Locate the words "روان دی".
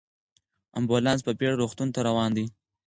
2.07-2.45